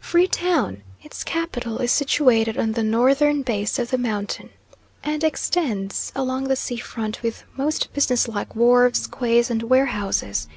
Free 0.00 0.26
Town 0.26 0.82
its 1.00 1.22
capital 1.22 1.78
is 1.78 1.92
situated 1.92 2.58
on 2.58 2.72
the 2.72 2.82
northern 2.82 3.42
base 3.42 3.78
of 3.78 3.90
the 3.90 3.98
mountain, 3.98 4.50
and 5.04 5.22
extends 5.22 6.10
along 6.16 6.48
the 6.48 6.56
sea 6.56 6.78
front 6.78 7.22
with 7.22 7.44
most 7.56 7.92
business 7.92 8.26
like 8.26 8.56
wharves, 8.56 9.06
quays, 9.06 9.48
and 9.48 9.62
warehouses. 9.62 10.48